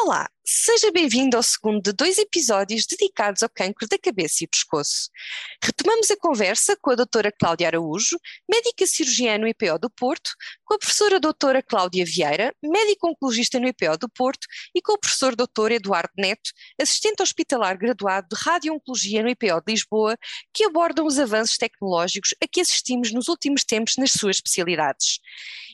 Olá, 0.00 0.30
seja 0.44 0.92
bem-vindo 0.92 1.36
ao 1.36 1.42
segundo 1.42 1.82
de 1.82 1.92
dois 1.92 2.18
episódios 2.18 2.86
dedicados 2.86 3.42
ao 3.42 3.48
cancro 3.48 3.86
da 3.88 3.98
cabeça 3.98 4.44
e 4.44 4.46
pescoço. 4.46 5.10
Retomamos 5.62 6.08
a 6.10 6.16
conversa 6.16 6.76
com 6.80 6.92
a 6.92 6.94
doutora 6.94 7.32
Cláudia 7.32 7.66
Araújo, 7.66 8.16
médica 8.48 8.86
cirurgiã 8.86 9.36
no 9.38 9.48
IPO 9.48 9.76
do 9.80 9.90
Porto, 9.90 10.30
com 10.64 10.74
a 10.74 10.78
professora 10.78 11.18
doutora 11.18 11.62
Cláudia 11.62 12.04
Vieira, 12.04 12.54
médico 12.62 13.08
oncologista 13.08 13.58
no 13.58 13.66
IPO 13.66 13.98
do 13.98 14.08
Porto, 14.08 14.46
e 14.72 14.80
com 14.80 14.92
o 14.92 14.98
professor 14.98 15.34
doutor 15.34 15.72
Eduardo 15.72 16.12
Neto, 16.16 16.50
assistente 16.80 17.20
hospitalar 17.20 17.76
graduado 17.76 18.28
de 18.30 18.40
Radio-Oncologia 18.40 19.22
no 19.22 19.28
IPO 19.28 19.60
de 19.66 19.72
Lisboa, 19.72 20.16
que 20.54 20.64
abordam 20.64 21.06
os 21.06 21.18
avanços 21.18 21.56
tecnológicos 21.58 22.34
a 22.42 22.46
que 22.46 22.60
assistimos 22.60 23.12
nos 23.12 23.26
últimos 23.26 23.64
tempos 23.64 23.96
nas 23.96 24.12
suas 24.12 24.36
especialidades. 24.36 25.18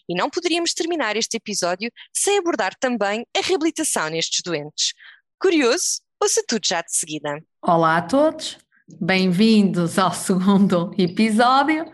E 0.09 0.15
não 0.15 0.29
poderíamos 0.29 0.75
terminar 0.75 1.17
este 1.17 1.39
episódio 1.39 1.91
sem 2.13 2.39
abordar 2.39 2.75
também 2.79 3.25
a 3.37 3.41
reabilitação 3.41 4.11
nestes 4.11 4.43
doentes. 4.45 4.93
Curioso? 5.41 6.01
Ouça 6.23 6.43
tudo 6.47 6.67
já 6.67 6.83
de 6.83 6.95
seguida. 6.95 7.39
Olá 7.63 7.97
a 7.97 8.03
todos, 8.03 8.59
bem-vindos 9.01 9.99
ao 9.99 10.13
segundo 10.15 10.95
episódio 10.99 11.87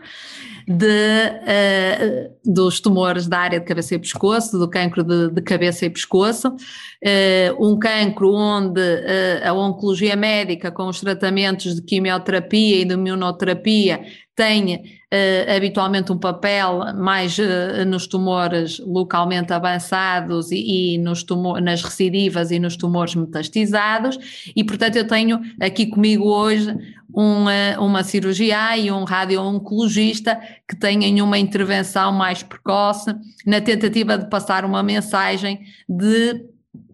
de, 0.67 0.85
uh, 0.87 2.37
dos 2.45 2.79
tumores 2.79 3.27
da 3.27 3.39
área 3.39 3.59
de 3.59 3.65
cabeça 3.65 3.95
e 3.95 3.99
pescoço, 3.99 4.57
do 4.57 4.69
cancro 4.69 5.03
de, 5.03 5.31
de 5.31 5.41
cabeça 5.41 5.85
e 5.85 5.89
pescoço, 5.89 6.49
uh, 6.49 7.65
um 7.65 7.79
cancro 7.79 8.33
onde 8.33 8.81
uh, 8.81 9.47
a 9.47 9.53
oncologia 9.53 10.15
médica 10.15 10.71
com 10.71 10.87
os 10.87 10.99
tratamentos 10.99 11.75
de 11.75 11.81
quimioterapia 11.81 12.81
e 12.81 12.85
de 12.85 12.93
imunoterapia 12.93 14.01
tem 14.41 14.73
uh, 14.73 15.55
habitualmente 15.55 16.11
um 16.11 16.17
papel 16.17 16.95
mais 16.95 17.37
uh, 17.37 17.85
nos 17.85 18.07
tumores 18.07 18.79
localmente 18.79 19.53
avançados 19.53 20.51
e, 20.51 20.95
e 20.95 20.97
nos 20.97 21.21
tumor, 21.21 21.61
nas 21.61 21.83
recidivas 21.83 22.49
e 22.49 22.57
nos 22.57 22.75
tumores 22.75 23.13
metastizados, 23.13 24.17
e 24.55 24.63
portanto 24.63 24.95
eu 24.95 25.05
tenho 25.07 25.39
aqui 25.61 25.85
comigo 25.85 26.25
hoje 26.25 26.75
uma, 27.13 27.53
eh, 27.53 27.77
uma 27.77 28.03
cirurgiã 28.03 28.75
e 28.77 28.89
um 28.89 29.03
radio-oncologista 29.03 30.39
que 30.67 30.75
tenham 30.75 31.27
uma 31.27 31.37
intervenção 31.37 32.11
mais 32.11 32.41
precoce 32.41 33.13
na 33.45 33.61
tentativa 33.61 34.17
de 34.17 34.27
passar 34.27 34.65
uma 34.65 34.81
mensagem 34.81 35.59
de 35.87 36.45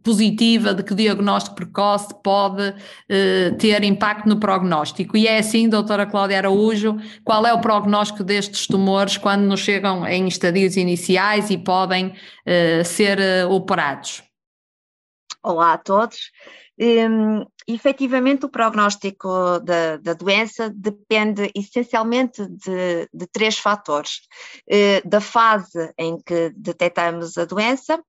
positiva 0.08 0.74
de 0.74 0.84
que 0.84 0.96
diagnóstico 0.96 1.58
precoce 1.58 2.16
pode 2.24 2.74
eh, 3.10 3.52
ter 3.60 3.84
impacto 3.84 4.30
no 4.30 4.40
prognóstico. 4.40 5.18
E 5.18 5.28
é 5.28 5.40
assim, 5.40 5.68
doutora 5.68 6.06
Cláudia 6.06 6.38
Araújo, 6.38 6.96
qual 7.26 7.46
é 7.46 7.54
o 7.54 7.60
prognóstico 7.60 8.24
destes 8.24 8.68
tumores 8.68 9.18
quando 9.18 9.42
nos 9.42 9.60
chegam 9.60 10.08
em 10.08 10.26
estadios 10.26 10.78
iniciais 10.78 11.50
e 11.50 11.58
podem 11.58 12.16
eh, 12.46 12.86
ser 12.86 13.20
eh, 13.20 13.46
operados? 13.46 14.24
Olá 15.44 15.74
a 15.74 15.78
todos. 15.78 16.32
Um, 16.80 17.44
efetivamente, 17.68 18.46
o 18.46 18.50
prognóstico 18.50 19.60
da, 19.60 19.98
da 19.98 20.14
doença 20.14 20.70
depende 20.74 21.52
essencialmente 21.54 22.48
de, 22.48 23.10
de 23.14 23.28
três 23.28 23.58
fatores: 23.58 24.22
uh, 24.70 25.08
da 25.08 25.20
fase 25.20 25.92
em 25.98 26.18
que 26.18 26.54
detectamos 26.56 27.38
a 27.38 27.44
doença, 27.44 28.02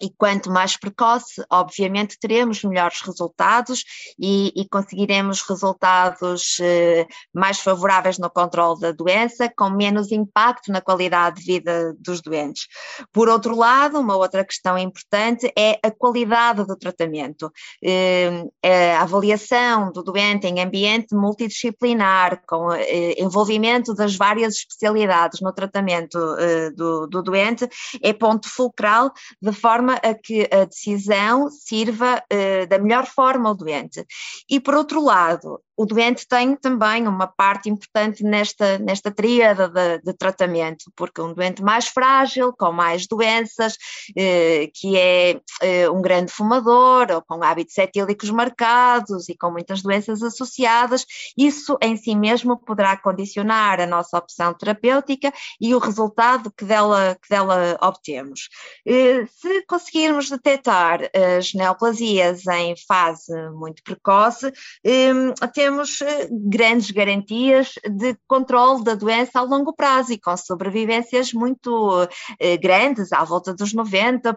e 0.00 0.10
quanto 0.10 0.50
mais 0.50 0.76
precoce, 0.76 1.44
obviamente 1.50 2.18
teremos 2.18 2.62
melhores 2.64 3.00
resultados 3.02 3.84
e, 4.18 4.52
e 4.56 4.68
conseguiremos 4.68 5.42
resultados 5.42 6.56
eh, 6.60 7.06
mais 7.32 7.60
favoráveis 7.60 8.18
no 8.18 8.30
controle 8.30 8.80
da 8.80 8.92
doença, 8.92 9.50
com 9.56 9.70
menos 9.70 10.10
impacto 10.10 10.72
na 10.72 10.80
qualidade 10.80 11.40
de 11.40 11.46
vida 11.46 11.94
dos 11.98 12.20
doentes. 12.20 12.66
Por 13.12 13.28
outro 13.28 13.54
lado, 13.54 13.98
uma 13.98 14.16
outra 14.16 14.44
questão 14.44 14.78
importante 14.78 15.52
é 15.56 15.78
a 15.82 15.90
qualidade 15.90 16.64
do 16.66 16.76
tratamento. 16.76 17.52
Eh, 17.82 18.44
a 18.62 19.02
avaliação 19.02 19.92
do 19.92 20.02
doente 20.02 20.46
em 20.46 20.60
ambiente 20.60 21.14
multidisciplinar, 21.14 22.42
com 22.46 22.72
eh, 22.72 23.14
envolvimento 23.18 23.94
das 23.94 24.16
várias 24.16 24.54
especialidades 24.54 25.40
no 25.40 25.52
tratamento 25.52 26.18
eh, 26.38 26.70
do, 26.70 27.06
do 27.06 27.22
doente, 27.22 27.68
é 28.02 28.12
ponto 28.12 28.48
fulcral, 28.48 29.12
de 29.40 29.52
forma 29.52 29.89
forma 29.90 29.94
a 29.94 30.14
que 30.14 30.48
a 30.52 30.64
decisão 30.64 31.50
sirva 31.50 32.22
uh, 32.32 32.66
da 32.66 32.78
melhor 32.78 33.06
forma 33.06 33.48
ao 33.48 33.54
doente. 33.54 34.04
E 34.48 34.60
por 34.60 34.74
outro 34.74 35.02
lado, 35.02 35.60
o 35.80 35.86
doente 35.86 36.28
tem 36.28 36.54
também 36.54 37.08
uma 37.08 37.26
parte 37.26 37.70
importante 37.70 38.22
nesta, 38.22 38.78
nesta 38.78 39.10
tríada 39.10 39.66
de, 39.66 40.02
de 40.02 40.12
tratamento, 40.12 40.92
porque 40.94 41.22
um 41.22 41.32
doente 41.32 41.62
mais 41.62 41.88
frágil, 41.88 42.52
com 42.52 42.70
mais 42.70 43.06
doenças, 43.06 43.78
eh, 44.14 44.68
que 44.74 44.94
é 44.98 45.40
eh, 45.62 45.88
um 45.88 46.02
grande 46.02 46.30
fumador, 46.30 47.10
ou 47.10 47.22
com 47.22 47.42
hábitos 47.42 47.78
etílicos 47.78 48.28
marcados 48.28 49.30
e 49.30 49.34
com 49.34 49.50
muitas 49.50 49.80
doenças 49.80 50.22
associadas, 50.22 51.06
isso 51.34 51.78
em 51.80 51.96
si 51.96 52.14
mesmo 52.14 52.58
poderá 52.58 52.94
condicionar 52.98 53.80
a 53.80 53.86
nossa 53.86 54.18
opção 54.18 54.52
terapêutica 54.52 55.32
e 55.58 55.74
o 55.74 55.78
resultado 55.78 56.52
que 56.54 56.66
dela, 56.66 57.16
que 57.22 57.30
dela 57.30 57.78
obtemos. 57.80 58.50
Eh, 58.86 59.24
se 59.24 59.64
conseguirmos 59.64 60.28
detectar 60.28 61.08
as 61.38 61.54
neoplasias 61.54 62.46
em 62.48 62.74
fase 62.86 63.32
muito 63.52 63.82
precoce, 63.82 64.52
eh, 64.84 65.10
temos 65.54 65.69
temos 65.70 66.00
eh, 66.00 66.28
grandes 66.30 66.90
garantias 66.90 67.74
de 67.88 68.16
controle 68.26 68.82
da 68.82 68.96
doença 68.96 69.38
a 69.38 69.42
longo 69.42 69.72
prazo 69.72 70.12
e 70.12 70.18
com 70.18 70.36
sobrevivências 70.36 71.32
muito 71.32 72.08
eh, 72.40 72.56
grandes, 72.56 73.12
à 73.12 73.22
volta 73.22 73.54
dos 73.54 73.72
90%. 73.72 74.34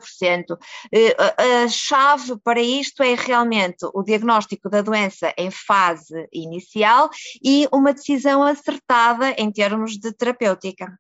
Eh, 0.94 1.16
a 1.18 1.68
chave 1.68 2.38
para 2.44 2.62
isto 2.62 3.02
é 3.02 3.16
realmente 3.16 3.86
o 3.94 4.04
diagnóstico 4.04 4.70
da 4.70 4.84
doença 4.84 5.34
em 5.36 5.50
fase 5.50 6.28
inicial 6.32 7.10
e 7.44 7.68
uma 7.74 7.94
decisão 7.94 8.44
acertada 8.44 9.32
em 9.32 9.52
termos 9.52 9.98
de 9.98 10.14
terapêutica. 10.14 10.94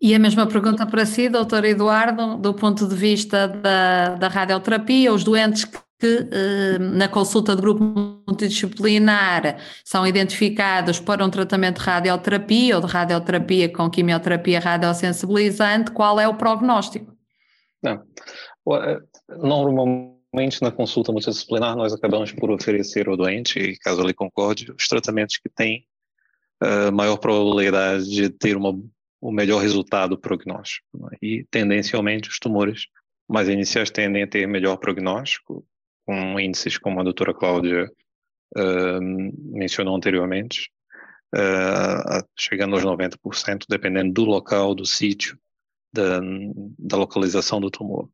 E 0.00 0.14
a 0.14 0.18
mesma 0.18 0.46
pergunta 0.46 0.86
para 0.86 1.04
si, 1.04 1.28
doutor 1.28 1.64
Eduardo, 1.64 2.36
do 2.36 2.54
ponto 2.54 2.86
de 2.86 2.94
vista 2.94 3.48
da, 3.48 4.14
da 4.14 4.28
radioterapia, 4.28 5.12
os 5.12 5.24
doentes 5.24 5.64
que 5.64 5.85
que 5.98 6.28
eh, 6.30 6.78
na 6.78 7.08
consulta 7.08 7.56
de 7.56 7.62
grupo 7.62 7.82
multidisciplinar 8.26 9.58
são 9.84 10.06
identificados 10.06 11.00
para 11.00 11.24
um 11.24 11.30
tratamento 11.30 11.80
de 11.80 11.86
radioterapia 11.86 12.76
ou 12.76 12.82
de 12.82 12.86
radioterapia 12.86 13.72
com 13.72 13.88
quimioterapia 13.88 14.60
radiosensibilizante, 14.60 15.90
qual 15.92 16.20
é 16.20 16.28
o 16.28 16.34
prognóstico? 16.34 17.16
Não. 17.82 18.02
Eh, 18.74 19.00
normalmente 19.38 20.60
na 20.60 20.70
consulta 20.70 21.12
multidisciplinar 21.12 21.74
nós 21.76 21.94
acabamos 21.94 22.30
por 22.32 22.50
oferecer 22.50 23.08
ao 23.08 23.16
doente, 23.16 23.78
caso 23.80 24.02
ele 24.02 24.12
concorde, 24.12 24.70
os 24.72 24.88
tratamentos 24.88 25.38
que 25.38 25.48
têm 25.48 25.86
uh, 26.62 26.92
maior 26.92 27.16
probabilidade 27.16 28.04
de 28.04 28.28
ter 28.28 28.56
uma, 28.56 28.78
o 29.20 29.32
melhor 29.32 29.62
resultado 29.62 30.18
prognóstico. 30.18 30.86
Né? 30.94 31.16
E 31.22 31.46
tendencialmente 31.50 32.28
os 32.28 32.38
tumores 32.38 32.86
mais 33.28 33.48
iniciais 33.48 33.90
tendem 33.90 34.22
a 34.22 34.26
ter 34.26 34.46
melhor 34.46 34.76
prognóstico, 34.76 35.66
com 36.06 36.38
índices 36.38 36.78
como 36.78 37.00
a 37.00 37.02
doutora 37.02 37.34
Cláudia 37.34 37.90
uh, 38.56 39.00
mencionou 39.52 39.96
anteriormente, 39.96 40.70
uh, 41.34 42.24
chegando 42.38 42.76
aos 42.76 42.84
90%, 42.84 43.64
dependendo 43.68 44.12
do 44.12 44.24
local, 44.24 44.74
do 44.74 44.86
sítio, 44.86 45.38
da, 45.92 46.20
da 46.78 46.96
localização 46.96 47.60
do 47.60 47.70
tumor. 47.70 48.08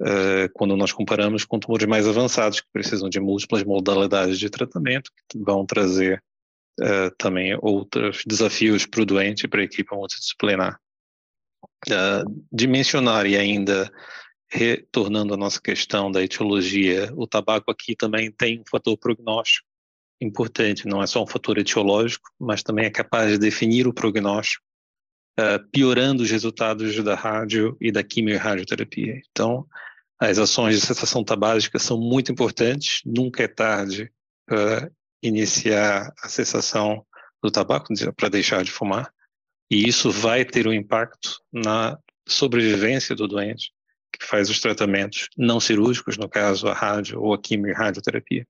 Uh, 0.00 0.52
quando 0.52 0.76
nós 0.76 0.92
comparamos 0.92 1.44
com 1.44 1.58
tumores 1.58 1.86
mais 1.86 2.06
avançados, 2.06 2.60
que 2.60 2.68
precisam 2.72 3.08
de 3.08 3.18
múltiplas 3.18 3.64
modalidades 3.64 4.38
de 4.38 4.50
tratamento, 4.50 5.10
que 5.28 5.38
vão 5.38 5.64
trazer 5.64 6.22
uh, 6.80 7.10
também 7.16 7.56
outros 7.62 8.22
desafios 8.26 8.84
para 8.84 9.00
o 9.00 9.06
doente 9.06 9.44
e 9.44 9.48
para 9.48 9.60
a 9.60 9.64
equipe 9.64 9.94
multidisciplinar. 9.94 10.78
Uh, 11.88 12.46
e 13.26 13.36
ainda 13.36 13.90
retornando 14.48 15.34
à 15.34 15.36
nossa 15.36 15.60
questão 15.60 16.10
da 16.10 16.22
etiologia, 16.22 17.12
o 17.16 17.26
tabaco 17.26 17.70
aqui 17.70 17.96
também 17.96 18.30
tem 18.30 18.60
um 18.60 18.64
fator 18.68 18.96
prognóstico 18.96 19.66
importante, 20.20 20.86
não 20.86 21.02
é 21.02 21.06
só 21.06 21.22
um 21.22 21.26
fator 21.26 21.58
etiológico, 21.58 22.30
mas 22.38 22.62
também 22.62 22.86
é 22.86 22.90
capaz 22.90 23.32
de 23.32 23.38
definir 23.38 23.86
o 23.86 23.92
prognóstico, 23.92 24.64
uh, 25.38 25.70
piorando 25.70 26.22
os 26.22 26.30
resultados 26.30 27.02
da 27.02 27.14
rádio 27.14 27.76
e 27.80 27.92
da 27.92 28.02
quimio-radioterapia. 28.02 29.20
Então, 29.30 29.66
as 30.18 30.38
ações 30.38 30.80
de 30.80 30.86
cessação 30.86 31.22
tabágica 31.22 31.78
são 31.78 31.98
muito 31.98 32.32
importantes, 32.32 33.02
nunca 33.04 33.42
é 33.42 33.48
tarde 33.48 34.10
para 34.46 34.90
iniciar 35.22 36.12
a 36.22 36.28
cessação 36.28 37.04
do 37.42 37.50
tabaco, 37.50 37.92
para 38.16 38.28
deixar 38.28 38.64
de 38.64 38.70
fumar, 38.70 39.12
e 39.70 39.86
isso 39.86 40.10
vai 40.10 40.44
ter 40.44 40.66
um 40.66 40.72
impacto 40.72 41.40
na 41.52 41.98
sobrevivência 42.26 43.14
do 43.14 43.28
doente, 43.28 43.72
que 44.18 44.26
faz 44.26 44.50
os 44.50 44.60
tratamentos 44.60 45.28
não 45.36 45.60
cirúrgicos, 45.60 46.16
no 46.16 46.28
caso 46.28 46.68
a 46.68 46.74
rádio 46.74 47.20
ou 47.20 47.34
a 47.34 47.38
quimio 47.38 47.70
e 47.70 47.74
radioterapia. 47.74 48.46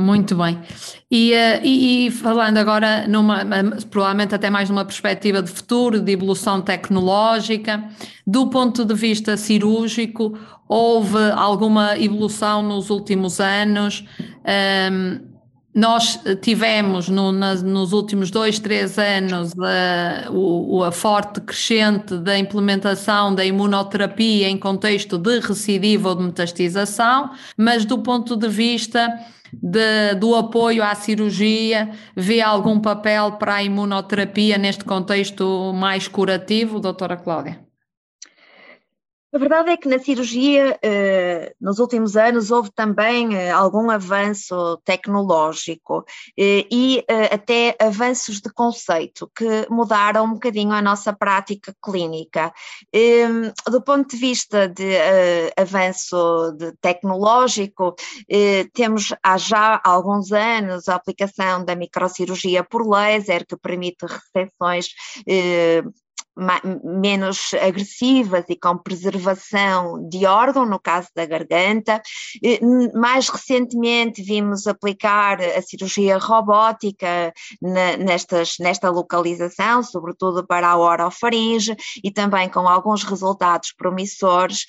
Muito 0.00 0.36
bem. 0.36 0.60
E, 1.10 1.32
eh, 1.32 1.60
e, 1.64 2.06
e, 2.06 2.10
falando 2.12 2.56
agora, 2.56 3.08
numa, 3.08 3.44
provavelmente 3.90 4.32
até 4.32 4.48
mais 4.48 4.70
numa 4.70 4.84
perspectiva 4.84 5.42
de 5.42 5.50
futuro, 5.50 6.00
de 6.00 6.12
evolução 6.12 6.62
tecnológica, 6.62 7.82
do 8.24 8.48
ponto 8.48 8.84
de 8.84 8.94
vista 8.94 9.36
cirúrgico, 9.36 10.38
houve 10.68 11.18
alguma 11.34 11.98
evolução 11.98 12.62
nos 12.62 12.90
últimos 12.90 13.40
anos? 13.40 14.04
Um, 14.20 14.34
ehm, 14.44 15.27
nós 15.74 16.18
tivemos 16.40 17.08
no, 17.08 17.30
nas, 17.30 17.62
nos 17.62 17.92
últimos 17.92 18.30
dois, 18.30 18.58
três 18.58 18.98
anos 18.98 19.52
a, 19.58 20.30
o, 20.30 20.82
a 20.82 20.90
forte 20.90 21.40
crescente 21.40 22.16
da 22.18 22.38
implementação 22.38 23.34
da 23.34 23.44
imunoterapia 23.44 24.48
em 24.48 24.56
contexto 24.56 25.18
de 25.18 25.38
recidiva 25.40 26.08
ou 26.08 26.14
de 26.14 26.24
metastização, 26.24 27.30
mas 27.56 27.84
do 27.84 27.98
ponto 27.98 28.36
de 28.36 28.48
vista 28.48 29.08
de, 29.52 30.14
do 30.16 30.34
apoio 30.34 30.82
à 30.82 30.94
cirurgia, 30.94 31.90
vê 32.16 32.40
algum 32.40 32.80
papel 32.80 33.32
para 33.32 33.56
a 33.56 33.62
imunoterapia 33.62 34.58
neste 34.58 34.84
contexto 34.84 35.72
mais 35.74 36.08
curativo, 36.08 36.80
doutora 36.80 37.16
Cláudia? 37.16 37.67
A 39.30 39.36
verdade 39.36 39.70
é 39.70 39.76
que 39.76 39.88
na 39.88 39.98
cirurgia, 39.98 40.78
eh, 40.82 41.54
nos 41.60 41.78
últimos 41.78 42.16
anos, 42.16 42.50
houve 42.50 42.70
também 42.72 43.36
eh, 43.36 43.50
algum 43.50 43.90
avanço 43.90 44.78
tecnológico 44.86 46.02
eh, 46.38 46.66
e 46.70 47.04
até 47.30 47.76
avanços 47.78 48.40
de 48.40 48.50
conceito 48.50 49.30
que 49.36 49.66
mudaram 49.68 50.24
um 50.24 50.32
bocadinho 50.32 50.72
a 50.72 50.80
nossa 50.80 51.12
prática 51.12 51.74
clínica. 51.84 52.50
Ehm, 52.90 53.52
do 53.70 53.82
ponto 53.82 54.08
de 54.08 54.16
vista 54.16 54.66
de 54.66 54.96
avanço 55.56 56.52
de 56.56 56.72
tecnológico, 56.80 57.94
temos 58.72 59.14
há 59.22 59.36
já 59.36 59.80
alguns 59.84 60.32
anos 60.32 60.88
a 60.88 60.94
aplicação 60.94 61.64
da 61.64 61.76
microcirurgia 61.76 62.64
por 62.64 62.86
laser, 62.88 63.46
que 63.46 63.56
permite 63.56 64.06
recepções 64.06 64.88
menos 66.84 67.52
agressivas 67.54 68.44
e 68.48 68.56
com 68.56 68.78
preservação 68.78 70.08
de 70.08 70.26
órgão, 70.26 70.64
no 70.64 70.78
caso 70.78 71.08
da 71.14 71.26
garganta. 71.26 72.00
Mais 72.94 73.28
recentemente 73.28 74.22
vimos 74.22 74.66
aplicar 74.66 75.40
a 75.40 75.62
cirurgia 75.62 76.18
robótica 76.18 77.32
nestas, 77.98 78.56
nesta 78.60 78.90
localização, 78.90 79.82
sobretudo 79.82 80.46
para 80.46 80.68
a 80.68 80.78
orofaringe 80.78 81.76
e 82.02 82.10
também 82.10 82.48
com 82.48 82.68
alguns 82.68 83.02
resultados 83.02 83.72
promissores. 83.72 84.64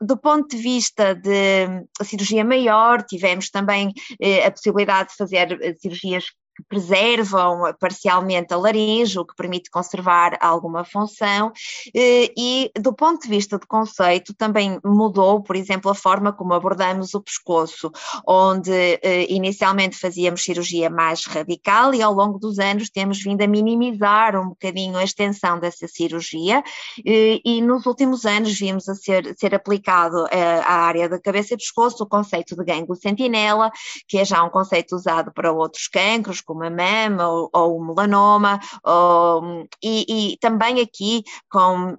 Do 0.00 0.16
ponto 0.16 0.56
de 0.56 0.62
vista 0.62 1.14
de 1.14 1.66
cirurgia 2.02 2.44
maior, 2.44 3.02
tivemos 3.02 3.50
também 3.50 3.92
eh, 4.20 4.46
a 4.46 4.50
possibilidade 4.50 5.10
de 5.10 5.16
fazer 5.16 5.58
eh, 5.60 5.74
cirurgias 5.74 6.24
que 6.54 6.62
preservam 6.68 7.72
parcialmente 7.80 8.52
a 8.52 8.56
laringe, 8.56 9.18
o 9.18 9.24
que 9.24 9.34
permite 9.34 9.70
conservar 9.70 10.36
alguma 10.40 10.84
função, 10.84 11.52
eh, 11.94 12.32
e 12.36 12.70
do 12.78 12.92
ponto 12.92 13.22
de 13.22 13.28
vista 13.28 13.58
de 13.58 13.66
conceito 13.66 14.34
também 14.34 14.78
mudou, 14.84 15.42
por 15.42 15.56
exemplo, 15.56 15.90
a 15.90 15.94
forma 15.94 16.32
como 16.32 16.52
abordamos 16.52 17.14
o 17.14 17.22
pescoço, 17.22 17.90
onde 18.26 18.70
eh, 18.70 19.26
inicialmente 19.30 19.96
fazíamos 19.96 20.42
cirurgia 20.42 20.90
mais 20.90 21.24
radical 21.24 21.94
e 21.94 22.02
ao 22.02 22.12
longo 22.12 22.38
dos 22.38 22.58
anos 22.58 22.90
temos 22.90 23.22
vindo 23.22 23.42
a 23.42 23.46
minimizar 23.46 24.38
um 24.38 24.50
bocadinho 24.50 24.98
a 24.98 25.04
extensão 25.04 25.58
dessa 25.58 25.88
cirurgia 25.88 26.62
eh, 27.06 27.40
e 27.44 27.62
nos 27.62 27.86
últimos 27.86 28.26
anos 28.26 28.52
vimos 28.58 28.88
a 28.88 28.94
ser, 28.94 29.34
ser 29.38 29.54
aplicado 29.54 30.26
à 30.32 30.74
área 30.74 31.08
da 31.08 31.20
cabeça 31.20 31.54
e 31.54 31.56
pescoço 31.56 32.04
o 32.04 32.08
conceito 32.08 32.54
de 32.56 32.64
gânglio 32.64 32.96
sentinela, 32.96 33.70
que 34.06 34.18
é 34.18 34.24
já 34.24 34.42
um 34.42 34.50
conceito 34.50 34.94
usado 34.94 35.32
para 35.32 35.52
outros 35.52 35.88
cancros, 35.88 36.41
como 36.44 36.64
a 36.64 36.70
mama 36.70 37.28
ou, 37.28 37.50
ou 37.52 37.76
o 37.78 37.84
melanoma, 37.84 38.60
ou, 38.84 39.66
e, 39.82 40.32
e 40.32 40.36
também 40.38 40.80
aqui 40.80 41.22
com 41.50 41.96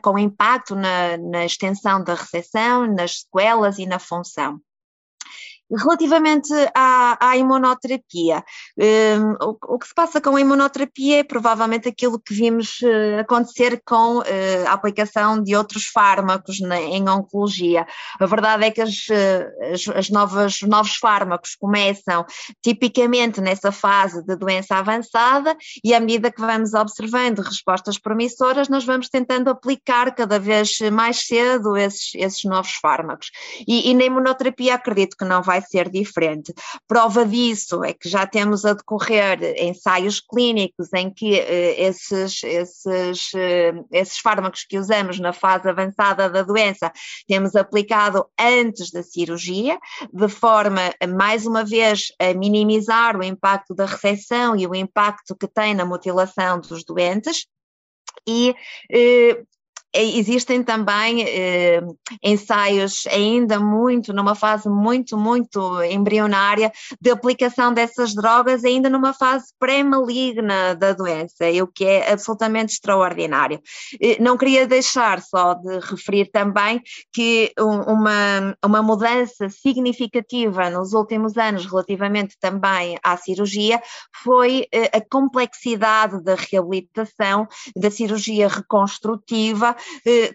com 0.00 0.18
impacto 0.18 0.74
na, 0.76 1.16
na, 1.16 1.44
extensão 1.44 2.04
da 2.04 2.14
recessão, 2.14 2.86
nas 2.86 3.22
sequelas 3.22 3.78
e 3.78 3.86
na 3.86 3.98
função. 3.98 4.60
Relativamente 5.74 6.52
à, 6.74 7.16
à 7.20 7.36
imunoterapia, 7.36 8.44
um, 8.78 9.32
o, 9.44 9.56
o, 9.74 9.78
que 9.78 9.86
se 9.86 9.94
passa 9.94 10.20
com 10.20 10.36
a 10.36 10.40
imunoterapia 10.40 11.20
é 11.20 11.24
provavelmente 11.24 11.88
aquilo 11.88 12.20
que 12.20 12.34
vimos 12.34 12.80
uh, 12.82 13.20
acontecer 13.20 13.80
com 13.84 14.18
uh, 14.18 14.24
a 14.66 14.72
aplicação 14.72 15.42
de 15.42 15.56
outros 15.56 15.86
fármacos 15.86 16.60
na, 16.60 16.78
em 16.78 17.08
oncologia. 17.08 17.86
A 18.20 18.26
verdade 18.26 18.64
é 18.66 18.70
que 18.70 18.82
as, 18.82 19.06
uh, 19.08 19.72
as, 19.72 19.88
as 19.96 20.10
novas, 20.10 20.56
os 20.56 20.68
novos 20.68 20.96
fármacos 20.96 21.54
começam 21.54 22.26
tipicamente 22.62 23.40
nessa 23.40 23.72
fase 23.72 24.22
de 24.24 24.36
doença 24.36 24.76
avançada 24.76 25.56
e 25.82 25.94
à 25.94 26.00
medida 26.00 26.30
que 26.30 26.40
vamos 26.40 26.74
observando 26.74 27.38
respostas 27.38 27.98
promissoras, 27.98 28.68
nós 28.68 28.84
vamos 28.84 29.08
tentando 29.08 29.48
aplicar 29.48 30.14
cada 30.14 30.38
vez 30.38 30.78
mais 30.92 31.26
cedo 31.26 31.76
esses, 31.78 32.14
esses 32.14 32.44
novos 32.44 32.72
fármacos. 32.72 33.30
E, 33.66 33.90
e 33.90 33.94
na 33.94 34.04
imunoterapia 34.04 34.74
acredito 34.74 35.16
que 35.16 35.24
não 35.24 35.42
vai 35.42 35.61
ser 35.62 35.88
diferente. 35.88 36.52
Prova 36.86 37.24
disso 37.24 37.84
é 37.84 37.92
que 37.92 38.08
já 38.08 38.26
temos 38.26 38.64
a 38.64 38.74
decorrer 38.74 39.38
ensaios 39.58 40.20
clínicos 40.20 40.92
em 40.92 41.12
que 41.12 41.34
eh, 41.34 41.82
esses, 41.82 42.42
esses, 42.42 43.34
eh, 43.34 43.72
esses 43.90 44.18
fármacos 44.18 44.64
que 44.64 44.78
usamos 44.78 45.18
na 45.18 45.32
fase 45.32 45.68
avançada 45.68 46.28
da 46.28 46.42
doença 46.42 46.92
temos 47.26 47.56
aplicado 47.56 48.26
antes 48.38 48.90
da 48.90 49.02
cirurgia, 49.02 49.78
de 50.12 50.28
forma, 50.28 50.92
mais 51.08 51.46
uma 51.46 51.64
vez, 51.64 52.12
a 52.18 52.34
minimizar 52.34 53.16
o 53.16 53.22
impacto 53.22 53.74
da 53.74 53.86
recessão 53.86 54.56
e 54.56 54.66
o 54.66 54.74
impacto 54.74 55.36
que 55.36 55.48
tem 55.48 55.74
na 55.74 55.84
mutilação 55.84 56.60
dos 56.60 56.84
doentes. 56.84 57.46
E 58.28 58.54
eh, 58.90 59.42
existem 59.94 60.62
também 60.62 61.22
eh, 61.22 61.82
ensaios 62.22 63.04
ainda 63.06 63.58
muito, 63.60 64.12
numa 64.12 64.34
fase 64.34 64.68
muito, 64.68 65.16
muito 65.16 65.82
embrionária, 65.82 66.72
de 67.00 67.10
aplicação 67.10 67.72
dessas 67.72 68.14
drogas, 68.14 68.64
ainda 68.64 68.88
numa 68.88 69.12
fase 69.12 69.46
pré-maligna 69.58 70.74
da 70.74 70.92
doença, 70.92 71.44
o 71.62 71.66
que 71.66 71.84
é 71.84 72.12
absolutamente 72.12 72.74
extraordinário. 72.74 73.60
Não 74.20 74.36
queria 74.36 74.66
deixar 74.66 75.20
só 75.20 75.54
de 75.54 75.78
referir 75.80 76.30
também 76.30 76.80
que 77.12 77.52
uma, 77.58 78.56
uma 78.64 78.82
mudança 78.82 79.48
significativa 79.48 80.70
nos 80.70 80.92
últimos 80.92 81.36
anos, 81.36 81.66
relativamente 81.66 82.36
também 82.40 82.96
à 83.02 83.16
cirurgia, 83.16 83.80
foi 84.22 84.66
eh, 84.72 84.90
a 84.92 85.00
complexidade 85.00 86.22
da 86.22 86.34
reabilitação, 86.34 87.46
da 87.76 87.90
cirurgia 87.90 88.48
reconstrutiva 88.48 89.76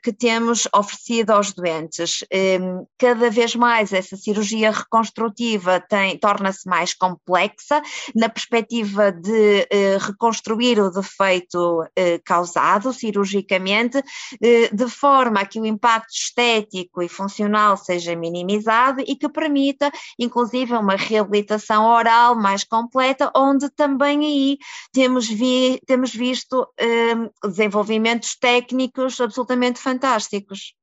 que 0.04 0.14
temos 0.14 0.68
oferecido 0.74 1.32
aos 1.32 1.54
doentes. 1.54 2.24
Ehm, 2.32 2.86
cada 2.98 3.30
vez 3.30 3.56
mais 3.56 3.94
essa 3.94 4.16
cirurgia 4.16 4.72
reconstrutiva 4.72 5.84
torna-se 6.22 6.68
mais 6.68 6.94
complexa 6.94 7.82
na 8.16 8.30
perspectiva 8.30 9.12
de 9.12 9.68
eh, 9.70 9.98
reconstruir 10.00 10.80
o 10.80 10.90
defeito 10.90 11.84
eh, 11.96 12.20
causado 12.24 12.94
cirurgicamente, 12.94 14.02
de 14.40 14.88
forma 14.90 15.42
a 15.42 15.46
que 15.46 15.60
o 15.60 15.66
impacto 15.66 16.14
estético 16.14 17.02
e 17.02 17.10
funcional 17.10 17.78
seja 17.78 18.16
minimizado 18.16 19.02
e 19.06 19.16
que 19.16 19.30
permita, 19.30 19.92
inclusive, 20.20 20.74
uma 20.74 20.96
reabilitação 20.96 21.86
oral 21.86 22.36
mais 22.36 22.64
completa, 22.64 23.32
onde 23.36 23.70
também 23.70 24.26
aí 24.26 24.58
temos, 24.92 25.28
vi, 25.28 25.80
temos 25.86 26.14
visto 26.14 26.68
ehm, 26.78 27.30
desenvolvimentos 27.44 28.36
técnicos 28.36 29.20
absolutamente 29.20 29.37
absolutamente 29.38 29.80
fantásticos. 29.80 30.74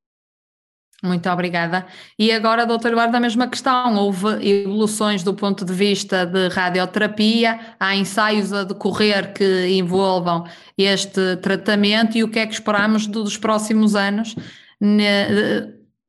Muito 1.03 1.29
obrigada. 1.29 1.87
E 2.19 2.33
agora, 2.33 2.65
doutor 2.65 2.93
Eduardo, 2.93 3.17
a 3.17 3.21
mesma 3.21 3.49
questão. 3.49 3.97
Houve 3.97 4.49
evoluções 4.49 5.23
do 5.23 5.35
ponto 5.35 5.65
de 5.65 5.73
vista 5.73 6.25
de 6.25 6.49
radioterapia, 6.49 7.75
há 7.79 7.95
ensaios 7.95 8.53
a 8.53 8.65
decorrer 8.65 9.35
que 9.35 9.67
envolvam 9.69 10.47
este 10.79 11.37
tratamento 11.37 12.17
e 12.17 12.25
o 12.25 12.31
que 12.31 12.39
é 12.39 12.47
que 12.47 12.55
esperamos 12.55 13.07
dos 13.07 13.37
próximos 13.37 13.95
anos 13.95 14.35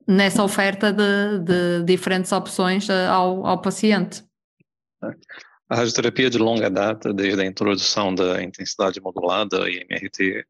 nessa 0.07 0.43
oferta 0.43 0.93
de, 0.93 1.39
de 1.39 1.83
diferentes 1.83 2.31
opções 2.31 2.87
eh, 2.87 3.07
ao, 3.07 3.45
ao 3.45 3.59
paciente? 3.59 4.23
A 5.67 5.75
radioterapia 5.75 6.29
de 6.29 6.37
longa 6.37 6.69
data, 6.69 7.11
desde 7.11 7.41
a 7.41 7.45
introdução 7.45 8.13
da 8.13 8.41
intensidade 8.41 9.01
modulada 9.01 9.67
e 9.67 9.83
MRT, 9.89 10.45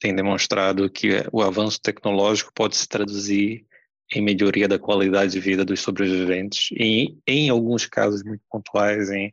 tem 0.00 0.14
demonstrado 0.14 0.88
que 0.90 1.22
o 1.30 1.42
avanço 1.42 1.80
tecnológico 1.80 2.50
pode 2.54 2.74
se 2.76 2.88
traduzir 2.88 3.66
em 4.12 4.22
melhoria 4.22 4.66
da 4.66 4.78
qualidade 4.78 5.32
de 5.32 5.40
vida 5.40 5.64
dos 5.64 5.80
sobreviventes 5.80 6.70
e, 6.72 7.16
em 7.26 7.50
alguns 7.50 7.86
casos 7.86 8.24
muito 8.24 8.42
pontuais, 8.50 9.10
em 9.10 9.32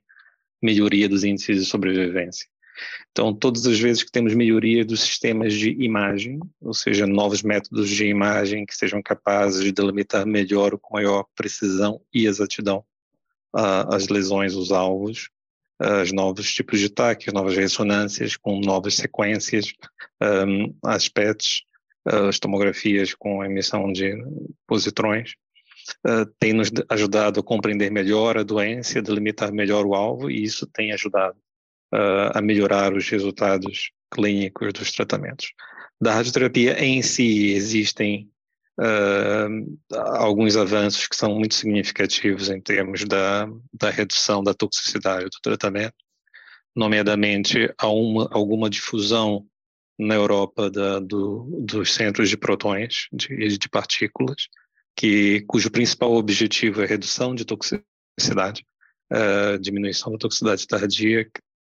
melhoria 0.62 1.10
dos 1.10 1.24
índices 1.24 1.60
de 1.60 1.66
sobrevivência. 1.66 2.46
Então, 3.12 3.34
todas 3.34 3.66
as 3.66 3.80
vezes 3.80 4.04
que 4.04 4.12
temos 4.12 4.36
melhoria 4.36 4.86
dos 4.86 5.02
sistemas 5.02 5.54
de 5.54 5.72
imagem, 5.84 6.40
ou 6.62 6.74
seja, 6.74 7.08
novos 7.08 7.42
métodos 7.42 7.90
de 7.90 8.06
imagem 8.06 8.66
que 8.66 8.76
sejam 8.76 9.02
capazes 9.02 9.64
de 9.64 9.72
delimitar 9.72 10.26
melhor, 10.28 10.78
com 10.78 10.96
maior 10.96 11.26
precisão 11.36 12.00
e 12.14 12.28
exatidão, 12.28 12.84
uh, 13.56 13.92
as 13.92 14.10
lesões, 14.10 14.54
os 14.54 14.72
alvos, 14.72 15.30
os 15.80 16.12
novos 16.12 16.52
tipos 16.54 16.80
de 16.80 16.88
ataque, 16.88 17.32
novas 17.32 17.56
ressonâncias 17.56 18.36
com 18.36 18.60
novas 18.60 18.96
sequências, 18.96 19.74
um, 20.22 20.74
aspectos, 20.84 21.64
uh, 22.08 22.28
as 22.28 22.40
tomografias 22.40 23.14
com 23.14 23.44
emissão 23.44 23.92
de 23.92 24.14
positrões, 24.66 25.34
uh, 26.06 26.26
tem 26.40 26.54
nos 26.54 26.72
ajudado 26.90 27.40
a 27.40 27.44
compreender 27.44 27.92
melhor 27.92 28.38
a 28.38 28.44
doença, 28.44 29.02
delimitar 29.02 29.52
melhor 29.52 29.86
o 29.86 29.94
alvo, 29.94 30.32
e 30.32 30.44
isso 30.44 30.66
tem 30.68 30.92
ajudado 30.92 31.38
uh, 31.94 32.32
a 32.34 32.42
melhorar 32.42 32.94
os 32.94 33.08
resultados 33.10 33.92
clínicos 34.12 34.74
dos 34.74 34.92
tratamentos. 34.92 35.54
Da 36.02 36.14
radioterapia 36.14 36.84
em 36.84 37.02
si 37.02 37.52
existem 37.54 38.30
uh, 38.80 39.98
alguns 40.18 40.56
avanços 40.56 41.08
que 41.08 41.16
são 41.16 41.36
muito 41.36 41.56
significativos 41.56 42.50
em 42.50 42.62
termos 42.62 43.06
da, 43.06 43.48
da 43.74 43.90
redução 43.90 44.44
da 44.44 44.54
toxicidade 44.54 45.26
do 45.26 45.42
tratamento, 45.42 45.96
nomeadamente 46.76 47.74
há 47.78 47.88
uma, 47.88 48.30
alguma 48.32 48.70
difusão 48.70 49.46
na 49.98 50.14
Europa 50.14 50.70
da, 50.70 51.00
do, 51.00 51.64
dos 51.66 51.94
centros 51.94 52.30
de 52.30 52.38
protões, 52.38 53.08
de, 53.12 53.58
de 53.58 53.70
partículas, 53.70 54.48
que, 54.96 55.42
cujo 55.48 55.72
principal 55.72 56.14
objetivo 56.14 56.82
é 56.82 56.86
redução 56.86 57.34
de 57.34 57.46
toxicidade, 57.46 58.64
uh, 59.12 59.58
diminuição 59.60 60.12
da 60.12 60.20
toxicidade 60.20 60.68
tardia, 60.68 61.28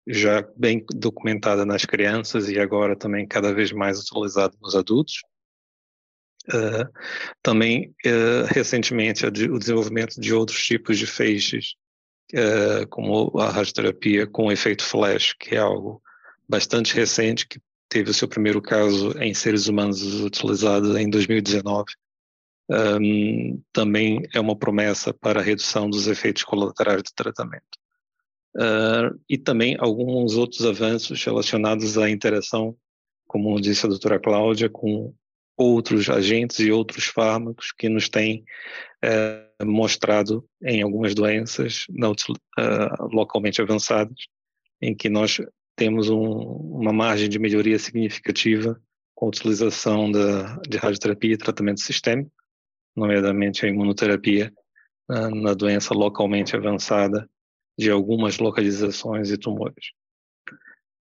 já 0.06 0.42
bem 0.56 0.84
documentada 0.94 1.66
nas 1.66 1.84
crianças 1.84 2.48
e 2.48 2.58
agora 2.58 2.96
também 2.96 3.26
cada 3.26 3.52
vez 3.52 3.70
mais 3.72 4.00
utilizada 4.00 4.56
nos 4.60 4.74
adultos. 4.74 5.20
Também, 7.42 7.94
uh, 8.06 8.44
recentemente, 8.48 9.26
o 9.26 9.58
desenvolvimento 9.58 10.20
de 10.20 10.32
outros 10.32 10.64
tipos 10.64 10.98
de 10.98 11.06
feixes, 11.06 11.74
uh, 12.34 12.86
como 12.88 13.38
a 13.38 13.50
radioterapia 13.50 14.26
com 14.26 14.50
efeito 14.52 14.84
flash, 14.84 15.34
que 15.38 15.54
é 15.54 15.58
algo 15.58 16.02
bastante 16.48 16.94
recente, 16.94 17.46
que 17.46 17.60
teve 17.88 18.10
o 18.10 18.14
seu 18.14 18.28
primeiro 18.28 18.60
caso 18.60 19.12
em 19.18 19.32
seres 19.34 19.66
humanos 19.66 20.20
utilizado 20.20 20.96
em 20.98 21.08
2019. 21.08 21.84
Um, 22.70 23.62
também 23.72 24.20
é 24.34 24.38
uma 24.38 24.56
promessa 24.56 25.12
para 25.12 25.40
a 25.40 25.42
redução 25.42 25.88
dos 25.88 26.06
efeitos 26.06 26.44
colaterais 26.44 27.02
do 27.02 27.10
tratamento. 27.14 27.64
Uh, 28.54 29.18
e 29.28 29.38
também 29.38 29.76
alguns 29.78 30.36
outros 30.36 30.64
avanços 30.66 31.22
relacionados 31.24 31.96
à 31.96 32.10
interação, 32.10 32.76
como 33.26 33.58
disse 33.60 33.86
a 33.86 33.88
doutora 33.88 34.20
Cláudia, 34.20 34.68
com 34.68 35.14
outros 35.58 36.08
agentes 36.08 36.60
e 36.60 36.70
outros 36.70 37.06
fármacos 37.06 37.72
que 37.72 37.88
nos 37.88 38.08
têm 38.08 38.44
uh, 39.04 39.66
mostrado 39.66 40.48
em 40.62 40.82
algumas 40.82 41.16
doenças 41.16 41.84
não, 41.90 42.12
uh, 42.12 43.06
localmente 43.12 43.60
avançadas, 43.60 44.16
em 44.80 44.94
que 44.94 45.08
nós 45.08 45.40
temos 45.74 46.08
um, 46.08 46.20
uma 46.20 46.92
margem 46.92 47.28
de 47.28 47.40
melhoria 47.40 47.78
significativa 47.78 48.80
com 49.16 49.26
a 49.26 49.28
utilização 49.30 50.10
da, 50.10 50.56
de 50.68 50.76
radioterapia 50.76 51.32
e 51.32 51.36
tratamento 51.36 51.80
sistêmico, 51.80 52.30
nomeadamente 52.96 53.66
a 53.66 53.68
imunoterapia, 53.68 54.52
uh, 55.10 55.34
na 55.34 55.54
doença 55.54 55.92
localmente 55.92 56.54
avançada 56.54 57.28
de 57.76 57.90
algumas 57.90 58.38
localizações 58.38 59.32
e 59.32 59.36
tumores. 59.36 59.92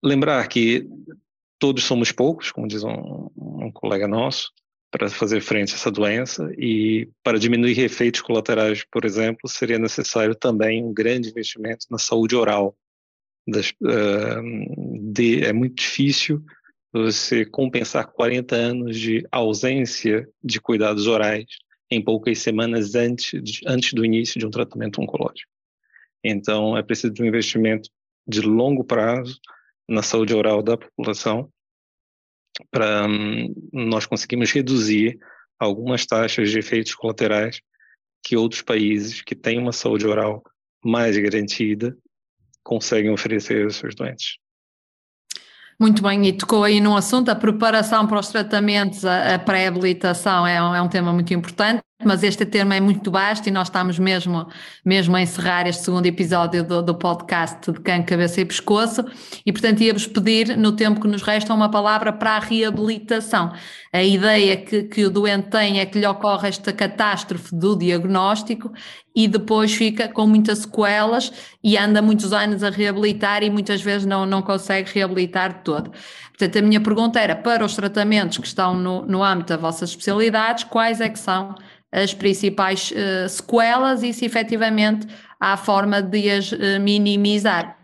Lembrar 0.00 0.46
que 0.46 0.88
todos 1.58 1.82
somos 1.82 2.12
poucos, 2.12 2.52
como 2.52 2.68
diz 2.68 2.84
um, 2.84 3.28
um 3.58 3.70
colega 3.70 4.06
nosso, 4.06 4.50
para 4.90 5.08
fazer 5.10 5.40
frente 5.40 5.72
a 5.72 5.76
essa 5.76 5.90
doença 5.90 6.50
e 6.56 7.08
para 7.22 7.38
diminuir 7.38 7.78
efeitos 7.80 8.22
colaterais, 8.22 8.84
por 8.90 9.04
exemplo, 9.04 9.48
seria 9.48 9.78
necessário 9.78 10.34
também 10.34 10.82
um 10.82 10.92
grande 10.92 11.28
investimento 11.28 11.86
na 11.90 11.98
saúde 11.98 12.34
oral. 12.34 12.76
Das, 13.46 13.70
uh, 13.82 15.12
de, 15.12 15.44
é 15.44 15.52
muito 15.52 15.76
difícil 15.76 16.42
você 16.92 17.44
compensar 17.44 18.06
40 18.06 18.54
anos 18.54 18.98
de 18.98 19.26
ausência 19.30 20.28
de 20.42 20.60
cuidados 20.60 21.06
orais 21.06 21.46
em 21.90 22.02
poucas 22.02 22.38
semanas 22.38 22.94
antes, 22.94 23.42
de, 23.42 23.60
antes 23.66 23.92
do 23.92 24.04
início 24.04 24.38
de 24.38 24.46
um 24.46 24.50
tratamento 24.50 25.00
oncológico. 25.00 25.50
Então, 26.24 26.76
é 26.76 26.82
preciso 26.82 27.12
de 27.12 27.22
um 27.22 27.26
investimento 27.26 27.88
de 28.26 28.40
longo 28.40 28.84
prazo 28.84 29.38
na 29.88 30.02
saúde 30.02 30.34
oral 30.34 30.62
da 30.62 30.76
população 30.76 31.50
para 32.70 33.06
um, 33.06 33.54
nós 33.72 34.06
conseguirmos 34.06 34.50
reduzir 34.50 35.18
algumas 35.58 36.06
taxas 36.06 36.50
de 36.50 36.58
efeitos 36.58 36.94
colaterais 36.94 37.60
que 38.22 38.36
outros 38.36 38.62
países 38.62 39.22
que 39.22 39.34
têm 39.34 39.58
uma 39.58 39.72
saúde 39.72 40.06
oral 40.06 40.42
mais 40.84 41.16
garantida 41.16 41.96
conseguem 42.62 43.10
oferecer 43.10 43.64
aos 43.64 43.76
seus 43.76 43.94
doentes. 43.94 44.36
Muito 45.80 46.02
bem, 46.02 46.26
e 46.26 46.32
tocou 46.32 46.64
aí 46.64 46.80
num 46.80 46.96
assunto, 46.96 47.28
a 47.28 47.36
preparação 47.36 48.06
para 48.06 48.18
os 48.18 48.28
tratamentos, 48.28 49.04
a, 49.04 49.36
a 49.36 49.38
pré-habilitação 49.38 50.44
é, 50.46 50.60
um, 50.60 50.74
é 50.74 50.82
um 50.82 50.88
tema 50.88 51.12
muito 51.12 51.32
importante 51.32 51.82
mas 52.04 52.22
este 52.22 52.46
tema 52.46 52.76
é 52.76 52.80
muito 52.80 53.10
vasto 53.10 53.48
e 53.48 53.50
nós 53.50 53.66
estamos 53.66 53.98
mesmo, 53.98 54.46
mesmo 54.84 55.16
a 55.16 55.20
encerrar 55.20 55.66
este 55.66 55.84
segundo 55.84 56.06
episódio 56.06 56.62
do, 56.62 56.80
do 56.80 56.94
podcast 56.94 57.72
de 57.72 57.80
Cão, 57.80 58.04
Cabeça 58.04 58.40
e 58.40 58.44
Pescoço 58.44 59.04
e, 59.44 59.50
portanto, 59.50 59.82
ia-vos 59.82 60.06
pedir, 60.06 60.56
no 60.56 60.70
tempo 60.72 61.00
que 61.00 61.08
nos 61.08 61.22
resta, 61.22 61.52
uma 61.52 61.68
palavra 61.68 62.12
para 62.12 62.36
a 62.36 62.38
reabilitação. 62.38 63.52
A 63.92 64.00
ideia 64.00 64.56
que, 64.56 64.84
que 64.84 65.04
o 65.06 65.10
doente 65.10 65.48
tem 65.48 65.80
é 65.80 65.86
que 65.86 65.98
lhe 65.98 66.06
ocorre 66.06 66.48
esta 66.48 66.72
catástrofe 66.72 67.52
do 67.52 67.76
diagnóstico 67.76 68.72
e 69.12 69.26
depois 69.26 69.74
fica 69.74 70.06
com 70.06 70.24
muitas 70.24 70.60
sequelas 70.60 71.32
e 71.64 71.76
anda 71.76 72.00
muitos 72.00 72.32
anos 72.32 72.62
a 72.62 72.70
reabilitar 72.70 73.42
e 73.42 73.50
muitas 73.50 73.82
vezes 73.82 74.06
não, 74.06 74.24
não 74.24 74.40
consegue 74.40 74.88
reabilitar 74.94 75.64
todo. 75.64 75.90
Portanto, 76.28 76.58
a 76.58 76.62
minha 76.62 76.80
pergunta 76.80 77.18
era, 77.18 77.34
para 77.34 77.64
os 77.64 77.74
tratamentos 77.74 78.38
que 78.38 78.46
estão 78.46 78.74
no, 78.74 79.04
no 79.04 79.24
âmbito 79.24 79.48
das 79.48 79.60
vossas 79.60 79.90
especialidades, 79.90 80.62
quais 80.62 81.00
é 81.00 81.08
que 81.08 81.18
são 81.18 81.56
as 81.90 82.12
principais 82.12 82.90
uh, 82.90 83.28
sequelas 83.28 84.02
e 84.02 84.12
se 84.12 84.24
efetivamente 84.24 85.06
há 85.40 85.56
forma 85.56 86.02
de 86.02 86.30
as 86.30 86.52
uh, 86.52 86.80
minimizar. 86.80 87.77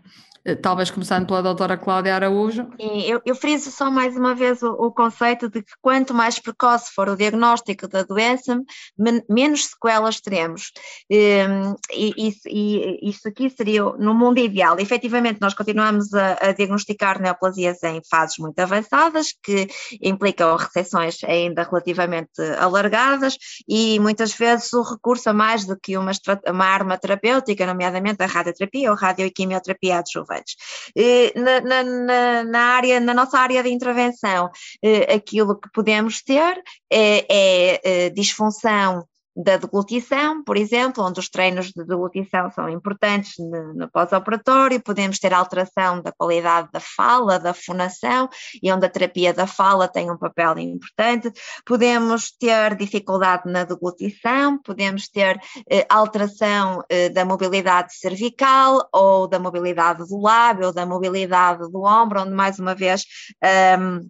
Eh, 0.45 0.55
talvez 0.55 0.91
começando 0.91 1.25
pela 1.25 1.41
doutora 1.41 1.75
Cláudia 1.75 2.13
Araújo. 2.13 2.67
Eu, 2.79 3.19
eu 3.25 3.35
friso 3.35 3.71
só 3.71 3.89
mais 3.89 4.15
uma 4.15 4.35
vez 4.35 4.61
o, 4.61 4.71
o, 4.73 4.91
conceito 4.91 5.49
de 5.49 5.63
que 5.63 5.73
quanto 5.81 6.13
mais 6.13 6.37
precoce 6.37 6.93
for 6.93 7.09
o 7.09 7.15
diagnóstico 7.15 7.87
da 7.87 8.03
doença, 8.03 8.61
men, 8.97 9.23
menos 9.27 9.65
sequelas 9.65 10.21
teremos. 10.21 10.71
Ehm, 11.09 11.73
e, 11.91 12.31
e, 12.47 13.09
isto 13.09 13.27
aqui 13.27 13.49
seria 13.49 13.83
no 13.83 14.13
mundo 14.13 14.37
ideal. 14.39 14.79
Efetivamente, 14.79 15.41
nós 15.41 15.55
continuamos 15.55 16.13
a, 16.13 16.37
a, 16.39 16.51
diagnosticar 16.51 17.19
neoplasias 17.19 17.81
em 17.83 17.99
fases 18.07 18.37
muito 18.37 18.59
avançadas, 18.59 19.33
que 19.41 19.67
implicam 20.01 20.55
recepções 20.55 21.23
ainda 21.23 21.63
relativamente 21.63 22.39
alargadas 22.59 23.35
e 23.67 23.99
muitas 23.99 24.33
vezes 24.33 24.71
o 24.73 24.83
recurso 24.83 25.29
a 25.29 25.33
mais 25.33 25.65
do 25.65 25.75
que 25.79 25.97
uma, 25.97 26.11
uma 26.47 26.65
arma 26.65 26.97
terapêutica, 26.97 27.65
nomeadamente 27.65 28.21
a 28.21 28.27
radioterapia 28.27 28.91
ou 28.91 28.97
radioquimioterapia 28.97 29.99
adjuvante. 29.99 30.34
Eh, 30.95 31.33
na, 31.35 31.61
na, 31.61 32.43
na, 32.43 32.59
área, 32.59 32.99
na 32.99 33.13
nossa 33.13 33.37
área 33.39 33.61
de 33.63 33.69
intervenção, 33.69 34.49
eh, 34.83 35.13
aquilo 35.13 35.59
que 35.59 35.69
podemos 35.71 36.21
ter 36.21 36.61
é, 36.91 37.25
é 37.29 37.81
eh, 37.83 38.09
disfunção 38.09 39.05
da 39.35 39.57
deglutição, 39.57 40.43
por 40.43 40.55
exemplo, 40.55 41.03
onde 41.03 41.19
os 41.19 41.29
treinos 41.29 41.67
de 41.67 41.83
deglutição 41.83 42.49
são 42.51 42.69
importantes 42.69 43.33
no, 43.37 43.73
no 43.73 43.91
pós-operatório, 43.91 44.81
podemos 44.81 45.19
ter 45.19 45.33
alteração 45.33 46.01
da 46.01 46.11
qualidade 46.11 46.69
da 46.71 46.79
fala, 46.79 47.37
da 47.37 47.53
fonação, 47.53 48.29
e 48.63 48.71
onde 48.71 48.85
a 48.85 48.89
terapia 48.89 49.33
da 49.33 49.45
fala 49.45 49.87
tem 49.87 50.09
um 50.09 50.17
papel 50.17 50.57
importante, 50.59 51.31
podemos 51.65 52.31
ter 52.31 52.75
dificuldade 52.75 53.43
na 53.51 53.65
deglutição, 53.65 54.57
podemos 54.61 55.09
ter 55.09 55.39
eh, 55.69 55.85
alteração 55.89 56.81
eh, 56.89 57.09
da 57.09 57.25
mobilidade 57.25 57.93
cervical, 57.93 58.87
ou 58.93 59.27
da 59.27 59.39
mobilidade 59.39 60.07
do 60.07 60.21
lábio, 60.21 60.67
ou 60.67 60.73
da 60.73 60.85
mobilidade 60.85 61.69
do 61.69 61.83
ombro, 61.83 62.21
onde 62.21 62.31
mais 62.31 62.57
uma 62.57 62.73
vez 62.73 63.03
um, 63.79 64.07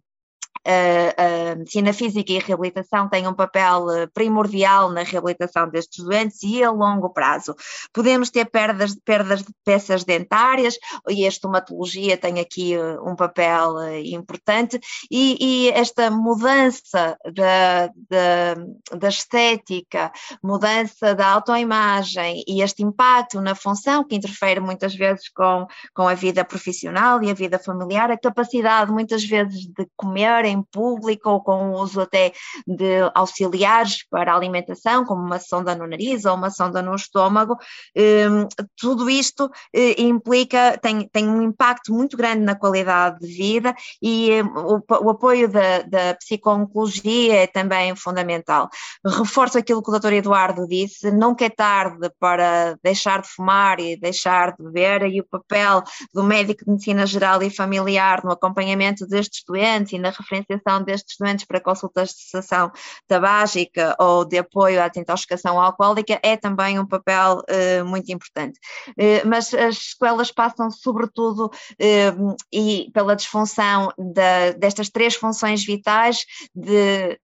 a 0.66 1.56
medicina 1.56 1.94
física 1.94 2.32
e 2.32 2.38
a 2.38 2.42
reabilitação 2.42 3.08
têm 3.10 3.28
um 3.28 3.34
papel 3.34 3.86
primordial 4.14 4.92
na 4.92 5.04
reabilitação 5.04 5.70
destes 5.70 6.04
doentes 6.04 6.42
e 6.44 6.64
a 6.64 6.72
longo 6.72 7.10
prazo. 7.10 7.56
Podemos 7.94 8.30
ter 8.30 8.46
perdas, 8.46 8.96
perdas 9.04 9.44
de 9.44 9.54
peças 9.64 10.04
dentárias 10.04 10.78
e 11.10 11.26
a 11.26 11.28
estomatologia 11.28 12.18
tem 12.18 12.40
aqui 12.40 12.74
um 13.04 13.16
papel 13.16 13.76
importante 14.04 14.80
e, 15.12 15.38
e 15.40 15.70
esta 15.70 16.10
mudança 16.10 17.18
da, 17.34 17.88
da, 18.10 18.98
da 18.98 19.10
estética, 19.10 20.12
mudança 20.44 21.14
da 21.14 21.28
autoimagem 21.28 22.44
e 22.48 22.62
este 22.62 22.84
impacto 22.84 23.42
na 23.42 23.56
função 23.56 24.04
que 24.04 24.16
interfere 24.16 24.60
muitas 24.60 24.96
vezes 24.96 25.30
com, 25.30 25.68
com 25.94 26.08
a 26.08 26.14
vida 26.14 26.44
profissional 26.44 27.22
e 27.24 27.30
a 27.30 27.34
vida 27.34 27.60
familiar, 27.60 28.12
a 28.12 28.18
capacidade 28.18 28.92
muitas 28.92 29.24
vezes 29.24 29.66
de 29.66 29.88
comer 29.96 30.46
em 30.56 30.64
público 30.64 31.30
ou 31.30 31.42
com 31.42 31.70
o 31.70 31.82
uso 31.82 32.02
até 32.02 32.34
de 32.66 33.12
auxiliares 33.14 34.08
para 34.10 34.34
a 34.34 34.36
alimentação, 34.36 35.06
como 35.06 35.22
uma 35.22 35.40
sonda 35.40 35.76
no 35.76 35.88
nariz 35.88 36.26
ou 36.26 36.36
uma 36.36 36.50
sonda 36.50 36.82
no 36.82 36.96
estômago, 36.96 37.58
hum, 37.96 38.48
tudo 38.78 39.10
isto 39.10 39.50
eh, 39.74 40.02
implica, 40.02 40.78
tem, 40.78 41.08
tem 41.10 41.28
um 41.28 41.42
impacto 41.42 41.94
muito 41.94 42.18
grande 42.18 42.42
na 42.42 42.56
qualidade 42.56 43.20
de 43.20 43.28
vida 43.28 43.76
e 44.02 44.42
hum, 44.42 44.80
o, 44.90 45.06
o 45.06 45.10
apoio 45.10 45.48
da, 45.50 45.82
da 45.82 46.16
psico-oncologia 46.16 47.44
é 47.44 47.48
também 47.48 47.96
fundamental. 47.96 48.70
Reforço 49.06 49.58
aquilo 49.58 49.84
que 49.84 49.92
o 49.92 50.00
Dr. 50.00 50.14
Eduardo 50.14 50.68
disse, 50.68 51.12
nunca 51.12 51.46
é 51.46 51.50
tarde 51.50 52.10
para 52.20 52.78
deixar 52.84 53.22
de 53.22 53.28
fumar 53.28 53.80
e 53.80 53.98
deixar 53.98 54.56
de 54.56 54.64
beber, 54.64 55.04
e 55.04 55.22
o 55.22 55.26
papel 55.26 55.84
do 56.14 56.24
médico 56.24 56.66
de 56.66 56.72
medicina 56.72 57.06
geral 57.06 57.42
e 57.42 57.50
familiar 57.50 58.24
no 58.24 58.32
acompanhamento 58.32 59.06
destes 59.08 59.44
doentes 59.46 59.94
e 59.94 60.00
na 60.00 60.12
referenciação 60.46 60.84
destes 60.84 61.16
doentes 61.20 61.46
para 61.46 61.60
consultas 61.60 62.10
de 62.10 62.22
cessação 62.22 62.72
tabágica 63.08 63.96
ou 64.00 64.26
de 64.26 64.38
apoio 64.38 64.82
à 64.82 64.88
desintoxicação 64.88 65.60
alcoólica 65.60 66.20
é 66.24 66.38
também 66.38 66.80
um 66.80 66.86
papel 66.86 67.40
uh, 67.40 67.86
muito 67.86 68.12
importante. 68.12 68.60
Uh, 68.90 69.28
mas 69.28 69.54
as 69.54 69.92
sequelas 69.92 70.32
passam 70.32 70.70
sobretudo 70.70 71.48
uh, 71.48 72.36
e 72.52 72.90
pela 72.94 73.16
disfunção 73.16 73.92
da, 73.98 74.52
destas 74.52 74.90
três 74.90 75.16
funções 75.16 75.66
vitais 75.66 76.26
de 76.54 77.20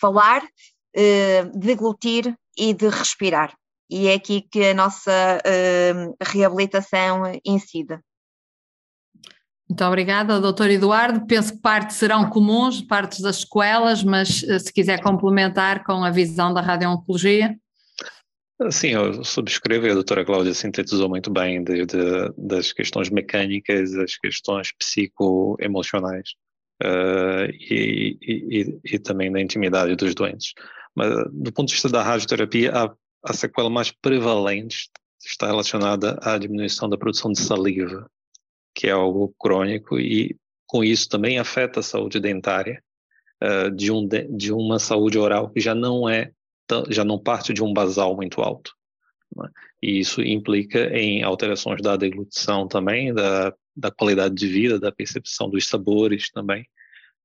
falar, 0.00 0.42
deglutir 1.54 2.34
e 2.56 2.72
de 2.72 2.88
respirar. 2.88 3.54
E 3.90 4.08
é 4.08 4.14
aqui 4.14 4.42
que 4.42 4.64
a 4.66 4.74
nossa 4.74 5.40
reabilitação 6.20 7.22
incide. 7.44 7.98
Muito 9.68 9.82
obrigada, 9.84 10.40
doutor 10.40 10.70
Eduardo. 10.70 11.26
Penso 11.26 11.54
que 11.54 11.60
partes 11.60 11.96
serão 11.96 12.28
comuns, 12.28 12.82
partes 12.82 13.20
das 13.20 13.38
escolas, 13.38 14.04
mas 14.04 14.42
eh, 14.44 14.58
se 14.58 14.72
quiser 14.72 15.00
complementar 15.02 15.84
com 15.84 16.04
a 16.04 16.10
visão 16.10 16.52
da 16.52 16.60
radio-oncologia. 16.60 17.56
Sim, 18.70 18.88
eu 18.90 19.24
subscrevo 19.24 19.86
e 19.86 19.90
a 19.90 19.94
doutora 19.94 20.24
Cláudia 20.24 20.54
sintetizou 20.54 21.08
muito 21.08 21.30
bem 21.30 21.64
desde 21.64 21.96
das 22.36 22.72
questões 22.72 23.10
mecânicas, 23.10 23.94
as 23.94 24.16
questões 24.16 24.70
psicoemocionais 24.78 26.30
uh, 26.82 27.50
e, 27.52 28.16
e, 28.22 28.80
e, 28.84 28.98
também 28.98 29.32
da 29.32 29.40
intimidade 29.40 29.96
dos 29.96 30.14
doentes. 30.14 30.52
Mas 30.94 31.10
do 31.32 31.52
ponto 31.52 31.68
de 31.68 31.74
vista 31.74 31.88
da 31.88 32.02
radioterapia, 32.02 32.70
a, 32.72 32.94
a 33.24 33.32
sequela 33.32 33.68
mais 33.68 33.90
prevalente 33.90 34.88
está 35.26 35.48
relacionada 35.48 36.16
à 36.22 36.38
diminuição 36.38 36.88
da 36.88 36.96
produção 36.96 37.32
de 37.32 37.40
saliva 37.40 38.08
que 38.74 38.88
é 38.88 38.90
algo 38.90 39.34
crônico 39.38 39.98
e 39.98 40.36
com 40.66 40.82
isso 40.82 41.08
também 41.08 41.38
afeta 41.38 41.80
a 41.80 41.82
saúde 41.82 42.18
dentária 42.18 42.82
uh, 43.42 43.70
de, 43.70 43.92
um, 43.92 44.06
de, 44.08 44.52
uma 44.52 44.78
saúde 44.78 45.18
oral 45.18 45.50
que 45.50 45.60
já 45.60 45.74
não 45.74 46.08
é 46.08 46.32
já 46.88 47.04
não 47.04 47.18
parte 47.18 47.52
de 47.52 47.62
um 47.62 47.72
basal 47.72 48.16
muito 48.16 48.40
alto. 48.40 48.72
Né? 49.36 49.48
E 49.82 50.00
isso 50.00 50.22
implica 50.22 50.86
em 50.96 51.22
alterações 51.22 51.82
da 51.82 51.94
deglutição 51.94 52.66
também, 52.66 53.12
da, 53.12 53.54
da 53.76 53.90
qualidade 53.90 54.34
de 54.34 54.46
vida, 54.48 54.80
da 54.80 54.90
percepção 54.90 55.50
dos 55.50 55.68
sabores 55.68 56.30
também. 56.30 56.66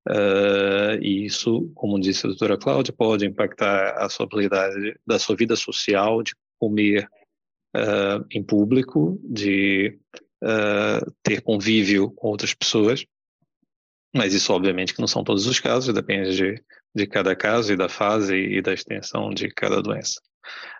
Uh, 0.07 1.01
e 1.01 1.25
isso, 1.25 1.71
como 1.73 1.99
disse 1.99 2.25
a 2.25 2.29
doutora 2.29 2.57
Cláudia, 2.57 2.93
pode 2.93 3.25
impactar 3.25 3.95
a 3.97 4.09
sua 4.09 4.25
habilidade 4.25 4.99
da 5.07 5.17
sua 5.17 5.35
vida 5.35 5.55
social, 5.55 6.21
de 6.21 6.33
comer 6.59 7.07
uh, 7.75 8.25
em 8.31 8.43
público, 8.43 9.19
de 9.23 9.97
uh, 10.43 11.11
ter 11.23 11.41
convívio 11.41 12.11
com 12.11 12.27
outras 12.27 12.53
pessoas, 12.53 13.05
mas 14.13 14.33
isso 14.33 14.51
obviamente 14.53 14.93
que 14.93 14.99
não 14.99 15.07
são 15.07 15.23
todos 15.23 15.45
os 15.45 15.59
casos, 15.59 15.93
depende 15.93 16.35
de, 16.35 16.63
de 16.95 17.07
cada 17.07 17.35
caso 17.35 17.73
e 17.73 17.77
da 17.77 17.89
fase 17.89 18.35
e 18.35 18.61
da 18.61 18.73
extensão 18.73 19.29
de 19.29 19.49
cada 19.49 19.81
doença. 19.81 20.19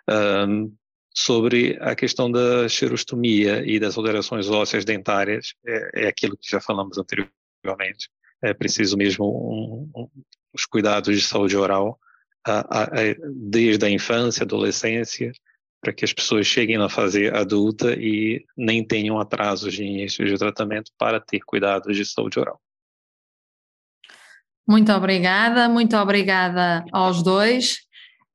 Um, 0.08 0.74
sobre 1.14 1.76
a 1.80 1.94
questão 1.94 2.30
da 2.30 2.68
xerostomia 2.68 3.62
e 3.64 3.78
das 3.78 3.96
alterações 3.96 4.48
ósseas 4.48 4.84
dentárias, 4.84 5.54
é, 5.66 6.04
é 6.04 6.08
aquilo 6.08 6.36
que 6.36 6.50
já 6.50 6.60
falamos 6.60 6.98
anteriormente. 6.98 8.08
É 8.42 8.54
preciso 8.54 8.96
mesmo 8.96 9.26
um, 9.26 9.90
um, 10.00 10.08
os 10.52 10.64
cuidados 10.64 11.14
de 11.16 11.22
saúde 11.22 11.56
oral 11.56 11.98
a, 12.46 12.60
a, 12.60 12.84
a, 12.84 12.88
desde 13.34 13.84
a 13.84 13.90
infância, 13.90 14.44
adolescência, 14.44 15.32
para 15.80 15.92
que 15.92 16.04
as 16.04 16.12
pessoas 16.12 16.46
cheguem 16.46 16.76
na 16.76 16.88
fase 16.88 17.28
adulta 17.28 17.92
e 17.92 18.44
nem 18.56 18.84
tenham 18.84 19.18
atrasos 19.18 19.72
de 19.74 19.82
início 19.82 20.24
de 20.26 20.36
tratamento 20.36 20.90
para 20.98 21.20
ter 21.20 21.40
cuidados 21.40 21.96
de 21.96 22.04
saúde 22.04 22.38
oral. 22.38 22.60
Muito 24.68 24.92
obrigada, 24.92 25.68
muito 25.68 25.96
obrigada 25.96 26.84
aos 26.92 27.22
dois. 27.22 27.78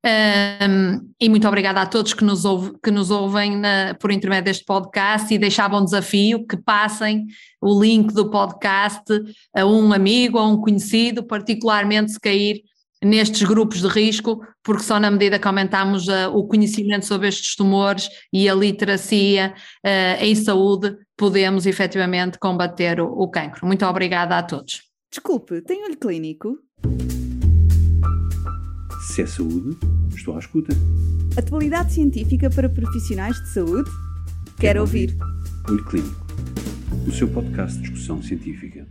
Um, 0.05 1.11
e 1.19 1.27
muito 1.27 1.47
obrigada 1.47 1.81
a 1.81 1.85
todos 1.87 2.13
que 2.13 2.23
nos, 2.23 2.45
ouve, 2.45 2.73
que 2.83 2.91
nos 2.91 3.09
ouvem 3.09 3.57
na, 3.57 3.95
por 3.99 4.11
intermédio 4.11 4.45
deste 4.45 4.63
podcast 4.63 5.33
e 5.33 5.37
deixavam 5.39 5.81
um 5.81 5.85
desafio 5.85 6.45
que 6.45 6.57
passem 6.57 7.25
o 7.59 7.81
link 7.81 8.13
do 8.13 8.29
podcast 8.29 9.03
a 9.55 9.65
um 9.65 9.91
amigo, 9.91 10.37
a 10.37 10.47
um 10.47 10.61
conhecido, 10.61 11.23
particularmente 11.23 12.11
se 12.11 12.19
cair 12.19 12.61
nestes 13.05 13.43
grupos 13.43 13.81
de 13.81 13.87
risco, 13.87 14.41
porque 14.63 14.83
só 14.83 14.99
na 14.99 15.11
medida 15.11 15.37
que 15.37 15.47
aumentamos 15.47 16.07
uh, 16.07 16.29
o 16.33 16.47
conhecimento 16.47 17.05
sobre 17.05 17.27
estes 17.27 17.55
tumores 17.55 18.09
e 18.33 18.49
a 18.49 18.55
literacia 18.55 19.53
uh, 19.85 20.23
em 20.23 20.33
saúde, 20.33 20.97
podemos 21.15 21.65
efetivamente 21.65 22.39
combater 22.39 22.99
o, 22.99 23.05
o 23.05 23.29
cancro. 23.29 23.67
Muito 23.67 23.85
obrigada 23.85 24.37
a 24.37 24.43
todos. 24.43 24.81
Desculpe, 25.11 25.61
tem 25.61 25.83
olho 25.83 25.97
clínico? 25.97 26.57
Se 29.07 29.21
é 29.21 29.27
saúde, 29.27 29.77
estou 30.15 30.35
à 30.35 30.39
escuta. 30.39 30.73
Atualidade 31.37 31.93
científica 31.93 32.49
para 32.49 32.67
profissionais 32.67 33.35
de 33.35 33.49
saúde? 33.53 33.89
Quero, 34.57 34.59
Quero 34.59 34.81
ouvir. 34.81 35.11
ouvir. 35.11 35.35
Olho 35.69 35.85
Clínico, 35.85 36.25
o 37.07 37.11
seu 37.11 37.27
podcast 37.27 37.77
de 37.77 37.83
discussão 37.83 38.21
científica. 38.21 38.87